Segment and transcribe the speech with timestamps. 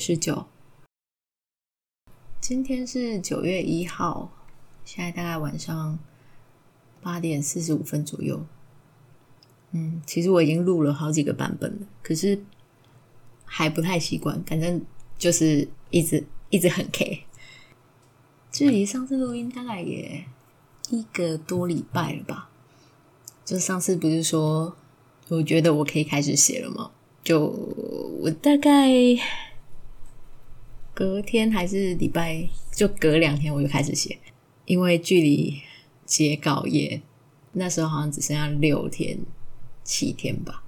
[0.00, 0.46] 十九。
[2.40, 4.32] 今天是九月一号，
[4.82, 5.98] 现在大概晚上
[7.02, 8.46] 八点四十五分左右。
[9.72, 12.42] 嗯，其实我已经录了好几个版本了，可是
[13.44, 14.42] 还不太习惯。
[14.44, 14.82] 反正
[15.18, 17.24] 就是一直一直很 K。
[18.50, 20.24] 距离上次录音大概也
[20.88, 22.48] 一个多礼拜了吧？
[23.44, 24.74] 就上次不是说
[25.28, 26.90] 我觉得我可以开始写了吗？
[27.22, 27.44] 就
[28.20, 28.88] 我大概
[31.00, 34.18] 隔天还是礼拜，就隔两天我就开始写，
[34.66, 35.58] 因为距离
[36.04, 37.00] 截稿也
[37.52, 39.18] 那时候好像只剩下六天。
[39.82, 40.62] 七天吧，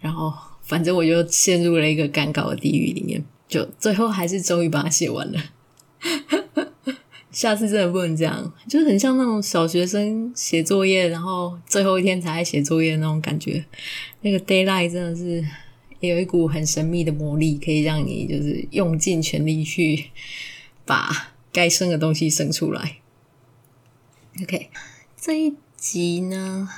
[0.00, 0.32] 然后
[0.62, 5.38] 反正我就陷入了一个赶稿的地狱里面，就最后还是终于把它写完了。
[7.30, 13.62] 下次真的不能这样，就是很像那种小学生写作业，然后最后一天才写作业那种感觉。
[14.22, 15.46] 那个 deadline 真的是
[16.00, 20.10] 也有一股很神秘的魔力，可以让你就是用尽全力去
[20.84, 22.96] 把该生的东西生出来。
[24.42, 24.70] OK，
[25.16, 26.68] 这一集呢，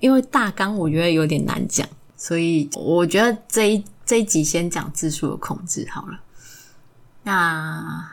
[0.00, 6.20] 因为大纲我觉得有点难讲，所以我觉得这一这一集先讲字数的控制好了。
[7.24, 8.10] 那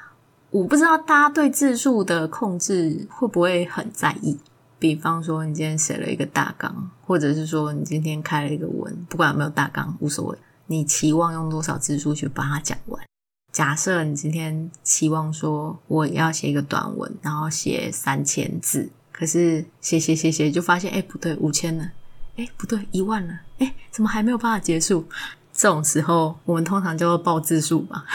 [0.50, 4.38] 我不知道大家对字数的控制会不会很在意？
[4.80, 13.03] 比方说，你今天写了一个大纲，或者是说你今天开了一个文，不管有没有大纲无所谓，你期望用多少字数去把它讲完？
[13.52, 18.89] 假设你今天期望说我要写一个短文，然后写三千字。
[19.11, 21.91] 可是写写写写就发现，哎，不对，五千了，
[22.38, 25.05] 哎，不对，一万了，哎，怎么还没有办法结束？
[25.52, 28.05] 这种时候，我们通常叫做报字数吧。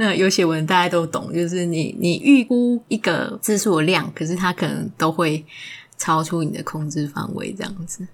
[0.00, 5.44] 那有写文大家都懂，就是你你预估一个字数的量，可是它可能都会
[5.98, 8.08] 超出你的控制范围，这样子。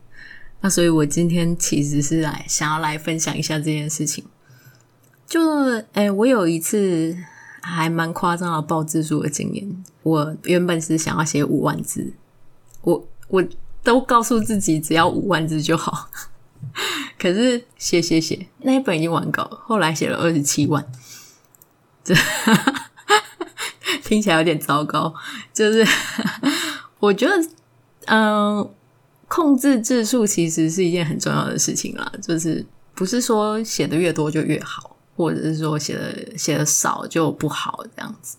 [0.60, 4.24] 那所以我今天其实是来想要来分享一下这件事情。
[5.28, 5.40] 就，
[5.92, 7.16] 哎，我有一次。
[7.68, 9.84] 还蛮夸张的报字数的经验。
[10.04, 12.12] 我原本是想要写五万字，
[12.82, 13.44] 我我
[13.82, 16.08] 都告诉自己只要五万字就好。
[17.18, 20.86] 可是写写写，那一本已经完稿了，后来写了二十七万，
[22.06, 22.14] 这
[24.02, 25.12] 听起来有点糟糕。
[25.52, 25.84] 就是
[27.00, 27.48] 我觉得，
[28.06, 28.70] 嗯、
[29.28, 32.12] 控制字数其实是一件很重要的事情啦。
[32.22, 34.92] 就是不是说写的越多就越好。
[35.16, 38.36] 或者是说写的写的少就不好这样子，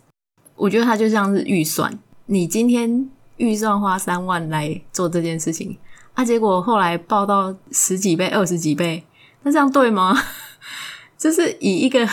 [0.56, 1.92] 我觉得它就像是预算，
[2.28, 5.76] 你今天预算花三万来做这件事情，
[6.14, 9.04] 啊，结果后来报到十几倍、二十几倍，
[9.42, 10.16] 那这样对吗？
[11.18, 12.08] 就是以一个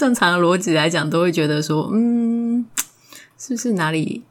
[0.00, 2.64] 正常的逻辑来讲，都会觉得说，嗯，
[3.36, 4.22] 是不是哪里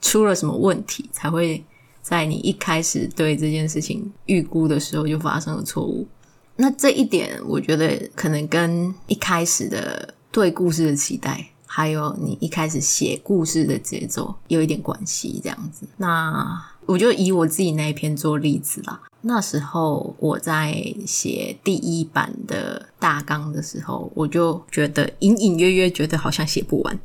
[0.00, 1.64] 出了什么问题，才会
[2.02, 6.08] 在你一开始对这件事情预估的时候就发生了错误？
[6.56, 15.40] 那这一点，我觉得可能跟一开始的对故事的期待，还有你一开始写故事的节奏有一点关系。
[15.40, 19.00] 这样子，那我就以我自己那一篇做例子啦。
[19.22, 20.74] 那时候我在
[21.06, 26.98] 写第一版的大纲的时候，我就觉得隐隐约约觉得好像写不完，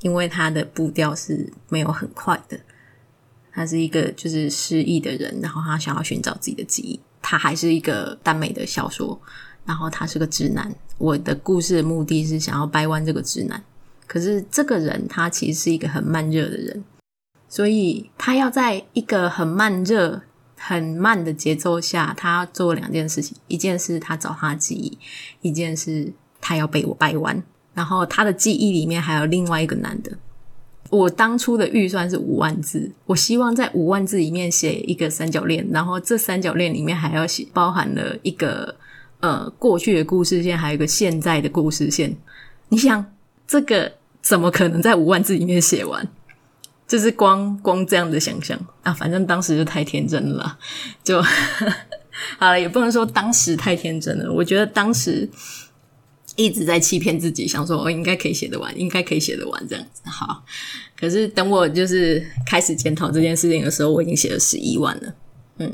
[0.00, 2.58] 因为他的步调是没有很快的。
[3.52, 6.98] 他是一个就是失忆的人，然后他想要寻找自己的记忆。
[7.20, 9.20] 他还是一个耽美的小说，
[9.66, 10.74] 然后他是个直男。
[10.98, 13.62] 我的故事的目的是想要掰弯这个直男，
[14.06, 16.84] 可是这个人他其实是一个很慢热的人，
[17.48, 20.22] 所以他要在一个很慢热、
[20.64, 24.96] 很慢的节奏下，他做两件事情：一件事他找他记忆，
[25.40, 27.42] 一件事他要被我掰弯。
[27.74, 30.12] 然后他的记忆里面还有另外一个男的。
[30.90, 38.76] 我当初的预算是五万字，我希望在五万字里面写一个三角恋，然后这三角恋里面还要写包含了一个
[39.20, 42.14] 呃过去的故事线，还有一个现在的故事线。
[42.68, 43.04] 你想
[43.46, 46.06] 这个怎么可能在五万字里面写完？
[46.92, 50.58] 就是光光这样的想象啊，反正当时就太天真了，
[51.02, 51.22] 就
[52.38, 55.26] 好了，也不能说当时太天真了，我觉得当时。
[56.34, 60.00] 一直在欺骗自己，想说我应该可以写得完，应该可以写得完这样子。
[60.06, 60.42] 好，
[60.98, 65.14] 可是等我就是开始检讨这件事情的时候，我已经写了十一万了。
[65.58, 65.70] 嗯，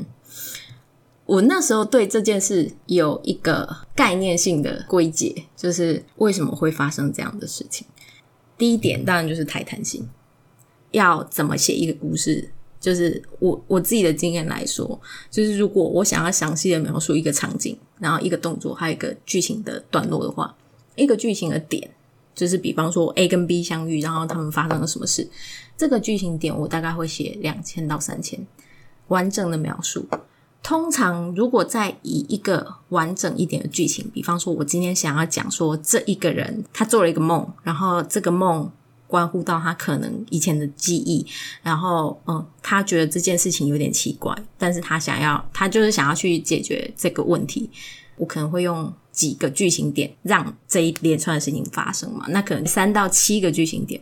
[1.25, 7.87] 我那时候对这件事有一个概念性的归结，就是为什么会发生这样的事情。
[8.57, 10.05] 第一点当然就是太贪心，
[10.91, 12.49] 要怎么写一个故事？
[12.79, 14.97] 就是我我自己的经验来说，
[15.29, 20.55] 就是如果我想要详细的描述一个场景，然后一个动作，还有一个剧情的段落的话，
[20.95, 21.91] 一个剧情的点，
[22.33, 25.29] 就是比方说 A 跟 B 相遇，然后他们发生了什么事，
[25.77, 28.47] 这个剧情点我大概会写两千到三千
[29.09, 30.07] 完整的描述。
[30.63, 38.71] 通常如果在以一个完整一点的剧情，比方说我今天想要讲说这一个人他做了一个梦，然后这个梦
[39.09, 41.25] 关乎到他可能以前的记忆，
[41.63, 47.67] 然后嗯，他觉得这件事情有点奇怪，但是他想要他就是想要去解决这个问题，
[48.17, 53.99] 我可能会用几个剧情点让这一连串的事情发生嘛，那可能三到七个剧情点。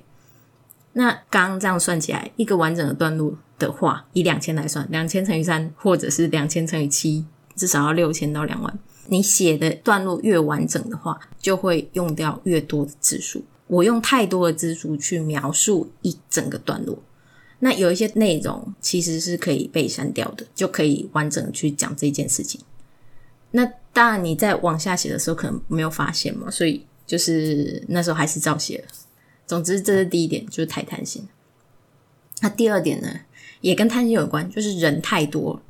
[0.92, 7.26] 那刚刚这样算起来，一个完整的段落的话，以两千来算，两千乘以三，或者是两千乘以七，
[7.56, 8.80] 至少要六千到两万。
[9.08, 13.46] 你写的段落越完整的话，就会用掉越多的字数。
[13.68, 16.98] 我用太多的字数去描述一整个段落，
[17.60, 22.62] 那有一些内容其实是可以被删掉的，就可以完整去讲这件事情。
[23.52, 28.86] 那当然你在往下写的时候可能没有发现嘛，所以就是那时候还是照写了。
[29.46, 31.26] 总之，这是第一点，就是太贪心。
[32.42, 33.10] 那第二点呢，
[33.62, 35.62] 也跟贪心有关，就是人太多。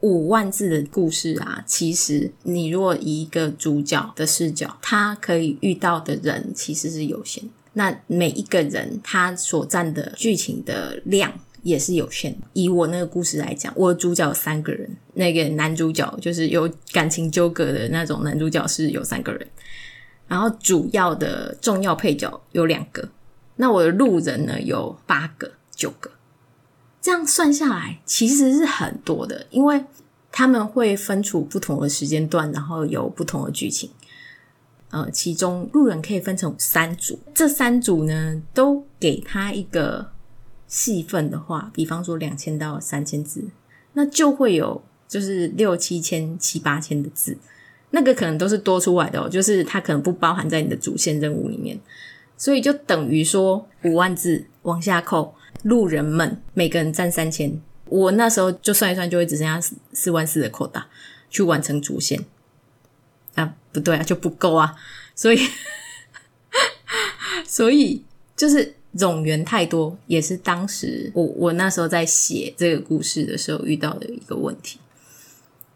[0.00, 7.44] 五万字的故事啊，其实你如果以一个主角的视角，他可以遇到的人其实是有限。
[7.74, 11.32] 那每一个人他所占的剧情的量
[11.62, 12.36] 也是有限。
[12.52, 19.46] 以我那个故事来讲，我的主角有三个人，那个男主角就是有感情纠葛的那种男主角是有三个人。
[20.26, 23.08] 然后主要的重要配角有两个，
[23.56, 26.10] 那我的路人呢有八个、九个，
[27.00, 29.84] 这样算下来其实是很多的，因为
[30.30, 33.90] 他们会分处不同的时间段，然后有不同的剧情。
[34.90, 40.10] 呃，其中路人可以分成三组，这三组呢都给他一个
[40.66, 43.44] 戏份的话，比方说两千到三千字，
[43.92, 47.38] 那就会有就是六七千、七八千的字。
[47.92, 51.76] 那个可能都是多出来的哦，就是它可能不包含在你的主线任务里面，
[52.36, 59.60] 所以就等于说五万字往下扣，路人们每个人占三千，我那时候就算一算，就会只剩下
[59.92, 60.88] 四万四的扣打
[61.28, 62.24] 去完成主线
[63.34, 64.74] 啊，不对啊，就不够啊，
[65.14, 65.38] 所以
[67.46, 68.04] 所以
[68.36, 74.78] 就是冗员太多，也是当时我我那时候在写这个故事的时候遇到的一个问题。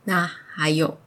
[0.04, 0.98] 那还有。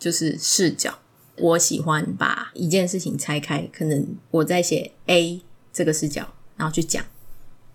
[0.00, 0.98] 就是视角，
[1.36, 5.42] 我喜欢把一件事情拆开，可能我在写 A
[5.74, 7.04] 这个视角，然后去讲，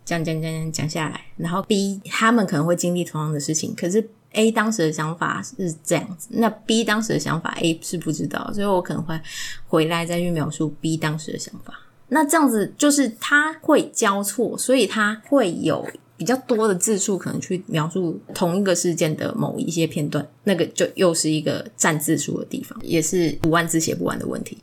[0.06, 9.20] 讲讲讲讲讲下来，然后 B 他们可能会经历同样的事情，可是 A 当时的想法是这样子，那 B 当时的想法 A 是不知道，所以我可能会
[9.68, 11.74] 回来再去描述 B 当时的想法，
[12.10, 15.86] 那这样子就是它会交错，所以它会有。
[16.18, 24.58] 比较多的字数可能去描述同一个事件的某一些片段，那个就又是一个占字数的地方，也是五万字写不完的问题。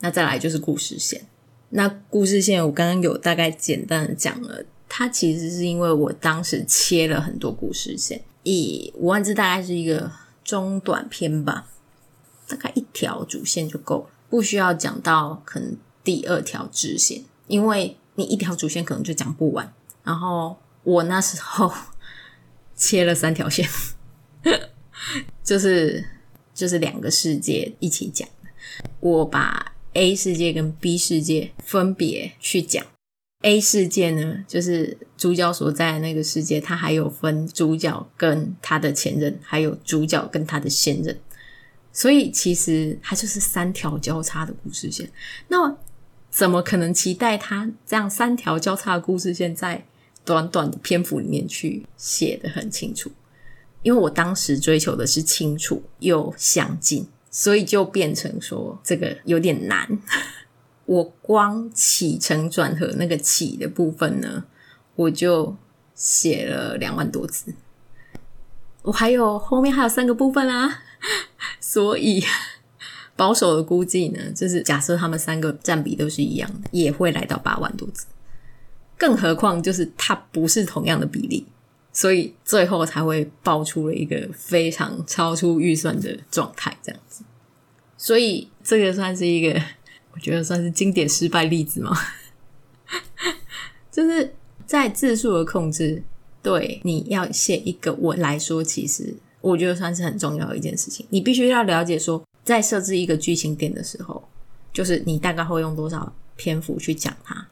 [0.00, 1.18] 那再来就是故事线，
[1.76, 10.10] 那故事线我刚刚有大概简单的讲了，它其实是因为我当时切了很多故事线，以五万字大概是一个
[10.44, 11.66] 中短篇吧，
[12.46, 19.72] 大概一条主线就够了，不需要讲到可能第二条支线，因为你一条主线可能就讲不完，
[20.02, 20.56] 然后。
[20.84, 21.72] 我那时候
[22.76, 23.66] 切了三条线，
[25.42, 26.04] 就是
[26.52, 28.28] 就是两个世界一起讲。
[29.00, 32.84] 我把 A 世界跟 B 世界分别去讲。
[33.42, 41.18] A 世界呢，就是主角所在的那个世界，它还有分主角跟他的前任，还有主角跟他的现任。
[41.92, 45.08] 所以其实它就是三条交叉的故事线。
[45.48, 45.76] 那
[46.28, 49.86] 怎么可能期待它这样三条交叉的故事线在
[50.24, 53.12] 短短的篇幅里面去写得很清楚，
[53.82, 59.98] 因为我当时追求的是清楚又详尽，所以就变成说这个有点难。
[60.84, 64.44] 我光起承转合那个起的部分呢，
[64.94, 65.56] 我就
[65.96, 67.52] 写了两万多字。
[68.82, 70.82] 我还有后面还有三个部分啊，
[71.58, 72.22] 所以
[73.16, 78.06] 保守的估计呢，就是假设他们三个占比都是一样的，也会来到八万多字。
[78.96, 81.44] 更何况，就是它不是同样的比例，
[81.94, 87.24] 所以最后才会爆出了一个非常超出预算的状态，这样子。
[87.96, 89.58] 所以这个算是一个，
[90.12, 91.96] 我觉得算是经典失败例子吗。
[93.90, 94.34] 就是
[94.66, 96.02] 在字数的控制，
[96.42, 101.06] 对你要写一个文来说，其实我觉得算是很重要的一件事情。
[101.10, 104.28] 你必须要了解说，在设置一个剧情点的时候，
[104.72, 107.46] 就是你大概会用多少篇幅去讲它。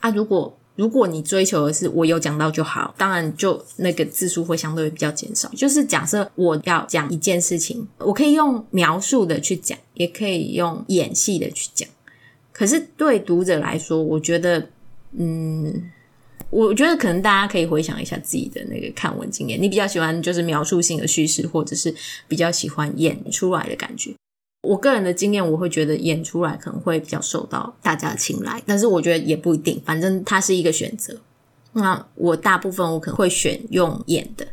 [0.00, 5.48] 啊，如果如果你追求的是我有讲到就好，当然就那个字数会相对比较减少。
[5.56, 11.88] 就是假设我要讲一件事情，我可以用描述的去讲，也可以用演戏的去讲。
[12.52, 14.70] 可是对读者来说，我觉得，
[15.18, 15.90] 嗯，
[16.48, 21.92] 我觉得可能大家可以回想一下自己的那个看文经验，你比较喜欢就是描述性的叙事，或者是
[22.28, 24.14] 比较喜欢演出来的感觉。
[24.62, 31.16] 我个人的经验，我会觉得演出来可能会比较受到大家的青睐，但是我觉得也不一定，反正它是一个选择。
[31.72, 34.48] 那我大部分我可能会选用演的，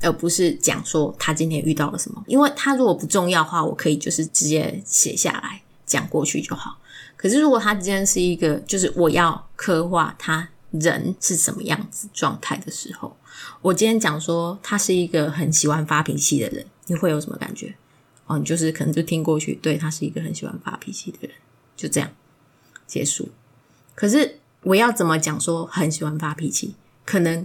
[0.00, 6.78] 而不是讲说他今天遇到了什么，因为他如果不重要的话，我可以就是直接写下来讲过去就好。
[7.16, 13.16] 可是如果他今天是一个，就是我要刻画他人是什么样子状态的时候，
[13.62, 17.76] 我今天讲说他是一个很喜欢发脾气的人，你会有什么感觉？
[18.30, 21.32] 哦，你就是可能就听过去，对，他是一个很喜欢发脾气的人，
[21.76, 22.08] 就这样
[22.86, 23.28] 结束。
[23.96, 26.76] 可是我要怎么讲说很喜欢发脾气？
[27.04, 27.44] 可能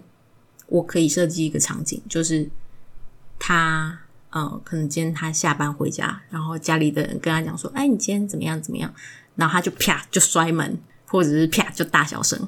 [0.67, 2.47] 我可以设计一个场景，就是
[3.39, 3.97] 他，
[4.29, 8.61] 呃，可能今天他下班回家，然后家里的人跟他讲说：“哎，你今天怎么样？
[8.61, 8.93] 怎么样？”
[9.35, 10.77] 然后他就啪就摔门，
[11.07, 12.47] 或者是啪就大小声。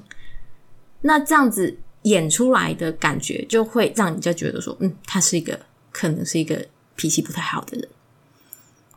[1.01, 5.59] 那这样子演出来的感觉，就会让你就觉得说：“嗯，他是一个
[5.91, 7.89] 可能是一个脾气不太好的人。”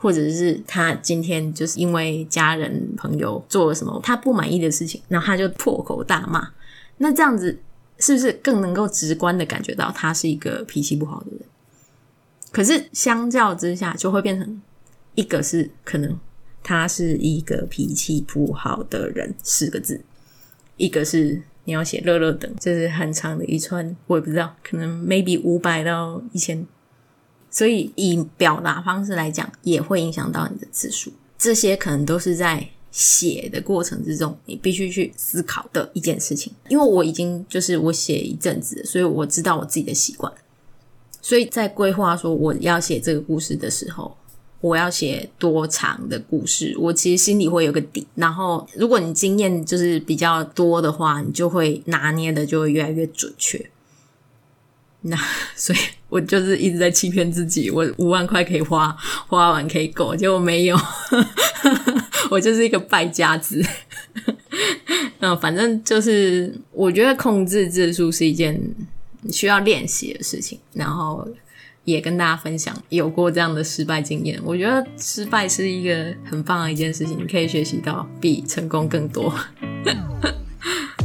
[0.02, 6.48] 或者是他今天就是因为家人朋友做了什么他不满意的事情，然后他就破口大骂。
[6.96, 7.58] 那这样子
[7.98, 11.40] 是不是更能够直观的感觉到他是一个脾气不好的人？
[12.50, 14.62] 可是相较之下，就会变成
[15.16, 16.18] 一个是可能
[16.62, 20.00] 他是一个脾气不好的人四个字，
[20.78, 26.66] 一个是你要写乐乐等，这是很长的一串，我也不知道，可能 maybe 五百到一千。
[27.50, 31.12] 所以，以表达方式来讲，也会影响到你的字数。
[31.36, 36.52] 这些可能都是在写的过程之中，你必须去思考的一件事情。
[36.68, 40.32] 因为我已经就是我写一阵子，所以我知道我自己的习惯。
[41.22, 44.16] 所以在规划说我要写这个故事的时候，
[44.60, 48.06] 我要写多长的故事，我其实心里会有个底。
[48.14, 53.69] 然后，如果你经验就是比较多的话，你就会拿捏的就会越来越准确。
[55.02, 55.16] 那
[55.56, 55.78] 所以，
[56.08, 58.94] 我就是一直在欺骗自己，我五万块可以花，
[59.26, 60.78] 花完可以够，结果没有，
[62.30, 63.64] 我就是一个败家子。
[65.20, 68.60] 那反正就是，我觉得控制字数是一件
[69.30, 71.26] 需要练习的事情，然后
[71.84, 74.40] 也跟大家分享有过这样的失败经验。
[74.44, 79.32] 我觉得失败是一个很棒的一件事情，你可以学习到比成功更多。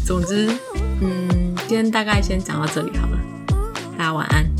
[0.05, 0.47] 总之，
[1.01, 3.14] 嗯，今天大概先讲到这里好了。
[3.97, 4.54] 大家晚安。